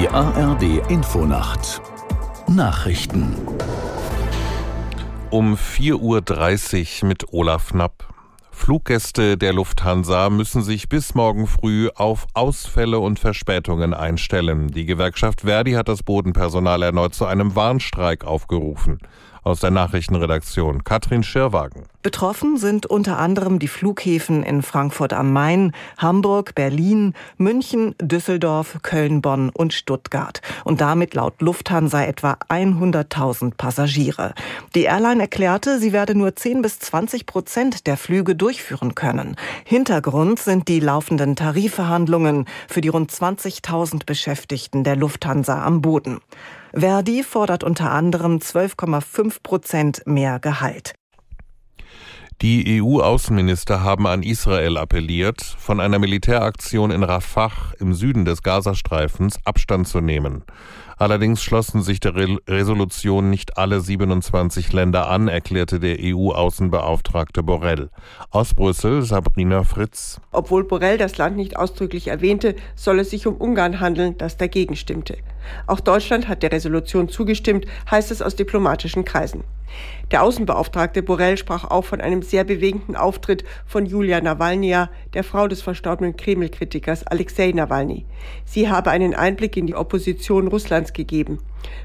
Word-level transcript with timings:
Die 0.00 0.08
ARD 0.08 0.88
Infonacht 0.90 1.82
Nachrichten 2.46 3.34
um 5.30 5.54
4.30 5.56 7.02
Uhr 7.02 7.08
mit 7.08 7.32
Olaf 7.32 7.70
Knapp. 7.70 8.06
Fluggäste 8.52 9.36
der 9.36 9.52
Lufthansa 9.52 10.30
müssen 10.30 10.62
sich 10.62 10.88
bis 10.88 11.16
morgen 11.16 11.48
früh 11.48 11.88
auf 11.96 12.28
Ausfälle 12.34 13.00
und 13.00 13.18
Verspätungen 13.18 13.92
einstellen. 13.92 14.68
Die 14.68 14.86
Gewerkschaft 14.86 15.40
Verdi 15.40 15.72
hat 15.72 15.88
das 15.88 16.04
Bodenpersonal 16.04 16.80
erneut 16.84 17.14
zu 17.16 17.26
einem 17.26 17.56
Warnstreik 17.56 18.24
aufgerufen. 18.24 19.00
Aus 19.48 19.60
der 19.60 19.70
Nachrichtenredaktion 19.70 20.84
Katrin 20.84 21.22
Schirwagen. 21.22 21.84
Betroffen 22.02 22.58
sind 22.58 22.84
unter 22.84 23.18
anderem 23.18 23.58
die 23.58 23.66
Flughäfen 23.66 24.42
in 24.42 24.60
Frankfurt 24.60 25.14
am 25.14 25.32
Main, 25.32 25.72
Hamburg, 25.96 26.54
Berlin, 26.54 27.14
München, 27.38 27.94
Düsseldorf, 27.98 28.80
Köln, 28.82 29.22
Bonn 29.22 29.48
und 29.48 29.72
Stuttgart. 29.72 30.42
Und 30.64 30.82
damit 30.82 31.14
laut 31.14 31.40
Lufthansa 31.40 32.04
etwa 32.04 32.36
100.000 32.50 33.54
Passagiere. 33.56 34.34
Die 34.74 34.82
Airline 34.82 35.22
erklärte, 35.22 35.78
sie 35.78 35.94
werde 35.94 36.14
nur 36.14 36.36
10 36.36 36.60
bis 36.60 36.78
20 36.80 37.24
Prozent 37.24 37.86
der 37.86 37.96
Flüge 37.96 38.36
durchführen 38.36 38.94
können. 38.94 39.36
Hintergrund 39.64 40.40
sind 40.40 40.68
die 40.68 40.80
laufenden 40.80 41.36
Tarifverhandlungen 41.36 42.44
für 42.68 42.82
die 42.82 42.88
rund 42.88 43.10
20.000 43.10 44.04
Beschäftigten 44.04 44.84
der 44.84 44.96
Lufthansa 44.96 45.64
am 45.64 45.80
Boden. 45.80 46.20
Verdi 46.72 47.22
fordert 47.22 47.64
unter 47.64 47.90
anderem 47.90 48.38
12,5 48.38 49.42
Prozent 49.42 50.02
mehr 50.06 50.38
Gehalt. 50.38 50.94
Die 52.40 52.80
EU-Außenminister 52.80 53.82
haben 53.82 54.06
an 54.06 54.22
Israel 54.22 54.76
appelliert, 54.76 55.42
von 55.42 55.80
einer 55.80 55.98
Militäraktion 55.98 56.92
in 56.92 57.02
Rafah 57.02 57.50
im 57.80 57.94
Süden 57.94 58.24
des 58.24 58.44
Gazastreifens 58.44 59.38
Abstand 59.44 59.88
zu 59.88 60.00
nehmen. 60.00 60.44
Allerdings 60.98 61.44
schlossen 61.44 61.82
sich 61.82 62.00
der 62.00 62.16
Re 62.16 62.38
Resolution 62.48 63.30
nicht 63.30 63.56
alle 63.56 63.80
27 63.80 64.72
Länder 64.72 65.08
an, 65.08 65.28
erklärte 65.28 65.78
der 65.78 65.96
EU-Außenbeauftragte 66.00 67.44
Borrell. 67.44 67.90
Aus 68.30 68.52
Brüssel 68.54 69.02
Sabrina 69.02 69.62
Fritz. 69.62 70.20
Obwohl 70.32 70.64
Borrell 70.64 70.98
das 70.98 71.16
Land 71.16 71.36
nicht 71.36 71.56
ausdrücklich 71.56 72.08
erwähnte, 72.08 72.56
soll 72.74 72.98
es 72.98 73.10
sich 73.10 73.28
um 73.28 73.36
Ungarn 73.36 73.78
handeln, 73.78 74.18
das 74.18 74.36
dagegen 74.36 74.74
stimmte. 74.74 75.18
Auch 75.68 75.78
Deutschland 75.78 76.26
hat 76.26 76.42
der 76.42 76.50
Resolution 76.50 77.08
zugestimmt, 77.08 77.66
heißt 77.88 78.10
es 78.10 78.20
aus 78.20 78.34
diplomatischen 78.34 79.04
Kreisen. 79.04 79.44
Der 80.10 80.22
Außenbeauftragte 80.22 81.02
Borrell 81.02 81.36
sprach 81.36 81.64
auch 81.64 81.84
von 81.84 82.00
einem 82.00 82.22
sehr 82.22 82.44
bewegenden 82.44 82.96
Auftritt 82.96 83.44
von 83.66 83.84
Julia 83.84 84.20
Nawalnja, 84.20 84.90
der 85.12 85.24
Frau 85.24 85.48
des 85.48 85.60
verstorbenen 85.60 86.16
Kreml-Kritikers 86.16 87.06
Alexei 87.06 87.52
Nawalny. 87.52 88.06
Sie 88.46 88.70
habe 88.70 88.90
einen 88.90 89.14
Einblick 89.14 89.56
in 89.56 89.66
die 89.66 89.74
Opposition 89.74 90.48
Russlands 90.88 90.92
gegeben. 90.92 91.38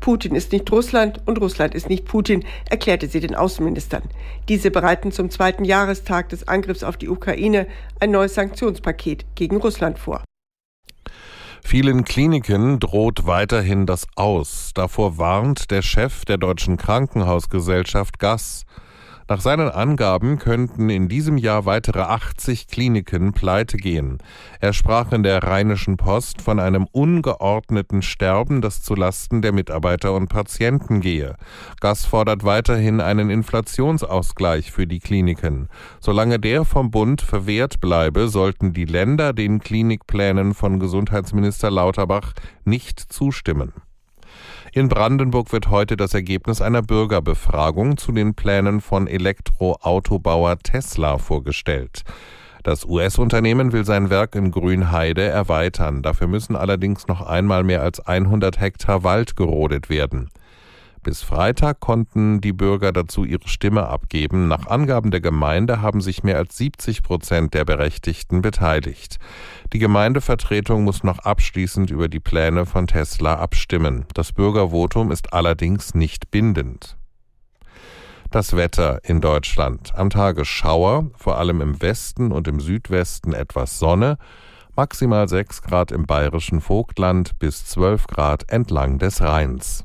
Putin 0.00 0.34
ist 0.34 0.52
nicht 0.52 0.70
Russland 0.70 1.20
und 1.26 1.40
Russland 1.40 1.74
ist 1.74 1.88
nicht 1.88 2.04
Putin, 2.04 2.44
erklärte 2.68 3.08
sie 3.08 3.20
den 3.20 3.34
Außenministern. 3.34 4.02
Diese 4.48 4.70
bereiten 4.70 5.12
zum 5.12 5.30
zweiten 5.30 5.64
Jahrestag 5.64 6.28
des 6.28 6.46
Angriffs 6.48 6.82
auf 6.82 6.96
die 6.96 7.08
Ukraine 7.08 7.66
ein 8.00 8.10
neues 8.10 8.34
Sanktionspaket 8.34 9.24
gegen 9.34 9.56
Russland 9.56 9.98
vor. 9.98 10.22
Vielen 11.66 12.04
Kliniken 12.04 12.78
droht 12.78 13.26
weiterhin 13.26 13.86
das 13.86 14.06
Aus. 14.16 14.72
Davor 14.74 15.16
warnt 15.16 15.70
der 15.70 15.80
Chef 15.80 16.26
der 16.26 16.36
Deutschen 16.36 16.76
Krankenhausgesellschaft 16.76 18.18
Gass. 18.18 18.66
Nach 19.26 19.40
seinen 19.40 19.70
Angaben 19.70 20.38
könnten 20.38 20.90
in 20.90 21.08
diesem 21.08 21.38
Jahr 21.38 21.64
weitere 21.64 22.00
80 22.00 22.68
Kliniken 22.68 23.32
pleite 23.32 23.78
gehen. 23.78 24.18
Er 24.60 24.74
sprach 24.74 25.12
in 25.12 25.22
der 25.22 25.42
Rheinischen 25.42 25.96
Post 25.96 26.42
von 26.42 26.60
einem 26.60 26.86
ungeordneten 26.92 28.02
Sterben, 28.02 28.60
das 28.60 28.82
zu 28.82 28.94
Lasten 28.94 29.40
der 29.40 29.52
Mitarbeiter 29.52 30.12
und 30.12 30.28
Patienten 30.28 31.00
gehe. 31.00 31.36
Gass 31.80 32.04
fordert 32.04 32.44
weiterhin 32.44 33.00
einen 33.00 33.30
Inflationsausgleich 33.30 34.70
für 34.70 34.86
die 34.86 35.00
Kliniken. 35.00 35.68
Solange 36.00 36.38
der 36.38 36.66
vom 36.66 36.90
Bund 36.90 37.22
verwehrt 37.22 37.80
bleibe, 37.80 38.28
sollten 38.28 38.74
die 38.74 38.84
Länder 38.84 39.32
den 39.32 39.58
Klinikplänen 39.58 40.52
von 40.52 40.78
Gesundheitsminister 40.78 41.70
Lauterbach 41.70 42.34
nicht 42.64 43.00
zustimmen. 43.00 43.72
In 44.76 44.88
Brandenburg 44.88 45.52
wird 45.52 45.70
heute 45.70 45.96
das 45.96 46.14
Ergebnis 46.14 46.60
einer 46.60 46.82
Bürgerbefragung 46.82 47.96
zu 47.96 48.10
den 48.10 48.34
Plänen 48.34 48.80
von 48.80 49.06
Elektroautobauer 49.06 50.58
Tesla 50.58 51.18
vorgestellt. 51.18 52.02
Das 52.64 52.84
US-Unternehmen 52.84 53.70
will 53.70 53.84
sein 53.84 54.10
Werk 54.10 54.34
in 54.34 54.50
Grünheide 54.50 55.22
erweitern. 55.22 56.02
Dafür 56.02 56.26
müssen 56.26 56.56
allerdings 56.56 57.06
noch 57.06 57.24
einmal 57.24 57.62
mehr 57.62 57.82
als 57.82 58.00
100 58.00 58.58
Hektar 58.58 59.04
Wald 59.04 59.36
gerodet 59.36 59.90
werden. 59.90 60.30
Bis 61.04 61.22
Freitag 61.22 61.80
konnten 61.80 62.40
die 62.40 62.54
Bürger 62.54 62.90
dazu 62.90 63.24
ihre 63.24 63.46
Stimme 63.46 63.88
abgeben. 63.88 64.48
Nach 64.48 64.66
Angaben 64.66 65.10
der 65.10 65.20
Gemeinde 65.20 65.82
haben 65.82 66.00
sich 66.00 66.24
mehr 66.24 66.38
als 66.38 66.56
70 66.56 67.02
Prozent 67.02 67.52
der 67.52 67.66
Berechtigten 67.66 68.40
beteiligt. 68.40 69.18
Die 69.74 69.78
Gemeindevertretung 69.78 70.82
muss 70.82 71.04
noch 71.04 71.18
abschließend 71.18 71.90
über 71.90 72.08
die 72.08 72.20
Pläne 72.20 72.64
von 72.64 72.86
Tesla 72.86 73.34
abstimmen. 73.34 74.06
Das 74.14 74.32
Bürgervotum 74.32 75.10
ist 75.10 75.34
allerdings 75.34 75.94
nicht 75.94 76.30
bindend. 76.30 76.96
Das 78.30 78.56
Wetter 78.56 79.00
in 79.04 79.20
Deutschland. 79.20 79.94
Am 79.94 80.08
Tage 80.08 80.46
Schauer, 80.46 81.10
vor 81.18 81.36
allem 81.36 81.60
im 81.60 81.82
Westen 81.82 82.32
und 82.32 82.48
im 82.48 82.60
Südwesten 82.60 83.34
etwas 83.34 83.78
Sonne, 83.78 84.16
maximal 84.74 85.28
6 85.28 85.60
Grad 85.60 85.92
im 85.92 86.06
bayerischen 86.06 86.62
Vogtland 86.62 87.38
bis 87.38 87.66
12 87.66 88.06
Grad 88.06 88.50
entlang 88.50 88.98
des 88.98 89.20
Rheins. 89.20 89.84